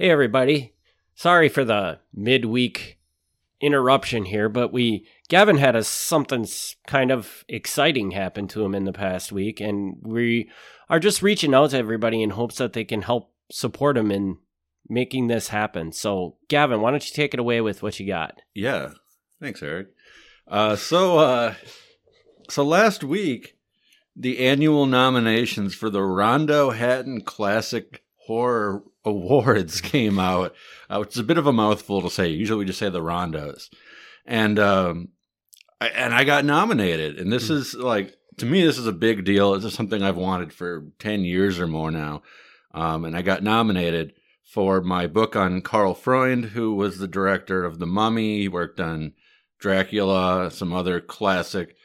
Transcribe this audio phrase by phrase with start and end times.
[0.00, 0.74] Hey, everybody.
[1.16, 3.00] Sorry for the midweek
[3.60, 6.46] interruption here, but we Gavin had a something
[6.86, 10.48] kind of exciting happen to him in the past week, and we
[10.88, 14.38] are just reaching out to everybody in hopes that they can help support him in
[14.88, 15.90] making this happen.
[15.90, 18.38] So, Gavin, why don't you take it away with what you got?
[18.54, 18.90] Yeah.
[19.42, 19.88] Thanks, Eric.
[20.46, 21.54] Uh, so, uh,
[22.48, 23.56] so last week,
[24.14, 30.54] the annual nominations for the Rondo Hatton Classic Horror Awards came out,
[30.88, 32.28] uh, which is a bit of a mouthful to say.
[32.28, 33.68] Usually, we just say the Rondos,
[34.26, 35.08] and um,
[35.80, 39.24] I, and I got nominated, and this is like to me, this is a big
[39.24, 39.54] deal.
[39.54, 42.22] This is something I've wanted for ten years or more now,
[42.72, 44.14] um, and I got nominated
[44.48, 48.38] for my book on Karl Freund, who was the director of The Mummy.
[48.38, 49.12] He worked on
[49.58, 51.76] Dracula, some other classic,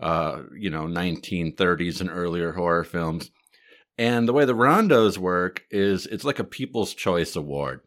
[0.00, 3.30] uh, you know, 1930s and earlier horror films.
[3.98, 7.80] And the way the Rondos work is it's like a People's Choice Award.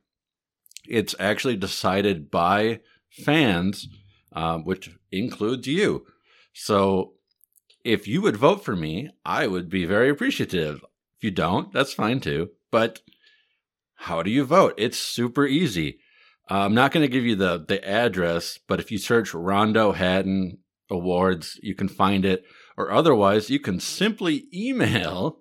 [0.88, 3.88] It's actually decided by fans,
[4.34, 6.06] um, which includes you.
[6.54, 7.14] So
[7.84, 10.84] if you would vote for me, I would be very appreciative.
[11.18, 12.50] If you don't, that's fine too.
[12.72, 13.02] But
[13.96, 14.74] how do you vote?
[14.78, 16.00] It's super easy.
[16.50, 19.92] Uh, I'm not going to give you the the address, but if you search Rondo
[19.92, 22.44] Hatton Awards, you can find it.
[22.78, 25.40] Or otherwise, you can simply email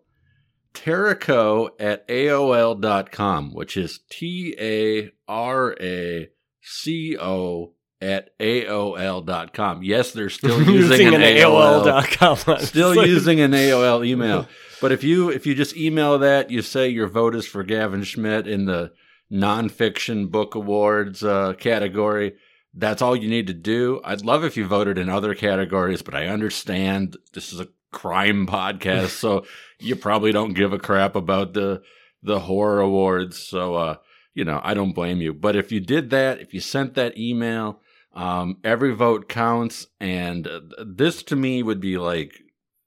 [0.75, 6.29] Taraco at AOL.com, which is T A R A
[6.63, 9.83] C O at AOL.com.
[9.83, 11.85] Yes, they're still using, an, AOL.
[11.85, 12.59] AOL.com.
[12.61, 14.47] Still like- using an AOL email.
[14.81, 18.05] But if you if you just email that, you say your vote is for Gavin
[18.05, 18.93] Schmidt in the
[19.29, 22.35] nonfiction book awards uh, category.
[22.75, 24.01] That's all you need to do.
[24.05, 28.47] I'd love if you voted in other categories, but I understand this is a crime
[28.47, 29.45] podcast, so
[29.79, 31.83] you probably don't give a crap about the
[32.23, 33.39] the horror awards.
[33.39, 33.97] So uh,
[34.35, 35.35] you know, I don't blame you.
[35.35, 37.81] But if you did that, if you sent that email,
[38.13, 42.41] um, every vote counts, and uh, this to me would be like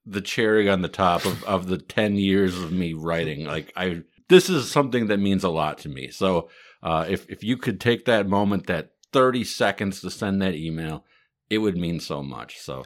[0.05, 3.45] the cherry on the top of, of the 10 years of me writing.
[3.45, 6.09] Like I, this is something that means a lot to me.
[6.09, 6.49] So,
[6.81, 11.05] uh, if, if you could take that moment, that 30 seconds to send that email,
[11.49, 12.59] it would mean so much.
[12.59, 12.85] So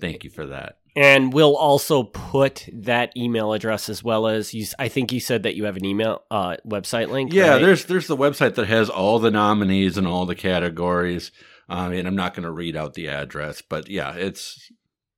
[0.00, 0.78] thank you for that.
[0.96, 4.64] And we'll also put that email address as well as you.
[4.78, 7.32] I think you said that you have an email uh, website link.
[7.32, 7.62] Yeah, right?
[7.62, 11.32] there's, there's the website that has all the nominees and all the categories.
[11.68, 14.70] Um, and I'm not going to read out the address, but yeah, it's,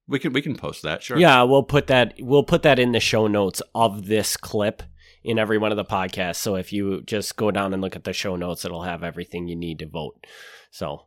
[0.08, 1.02] we can, we can post that.
[1.02, 1.18] Sure.
[1.18, 4.82] Yeah, we'll put that we'll put that in the show notes of this clip
[5.24, 6.36] in every one of the podcasts.
[6.36, 9.48] So if you just go down and look at the show notes, it'll have everything
[9.48, 10.24] you need to vote.
[10.70, 11.06] So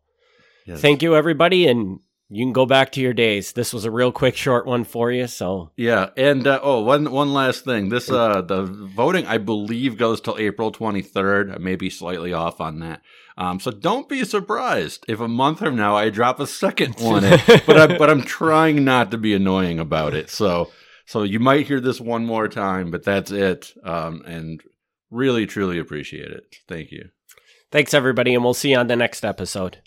[0.65, 0.81] Yes.
[0.81, 3.53] thank you everybody and you can go back to your days.
[3.53, 7.11] This was a real quick short one for you, so Yeah, and uh, oh, one
[7.11, 7.89] one last thing.
[7.89, 11.51] This uh, the voting I believe goes till April twenty third.
[11.51, 13.01] I may be slightly off on that.
[13.37, 17.23] Um, so don't be surprised if a month from now I drop a second one.
[17.23, 17.39] in.
[17.65, 20.29] but I but I'm trying not to be annoying about it.
[20.29, 20.71] So
[21.05, 23.73] so you might hear this one more time, but that's it.
[23.83, 24.61] Um, and
[25.09, 26.55] really truly appreciate it.
[26.67, 27.09] Thank you.
[27.71, 29.77] thanks everybody and we'll see you on the next episode.